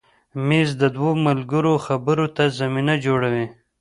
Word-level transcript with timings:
مېز 0.47 0.69
د 0.81 0.83
دوو 0.95 1.11
ملګرو 1.27 1.73
خبرو 1.85 2.25
ته 2.35 2.43
زمینه 2.59 2.93
جوړوي. 3.05 3.45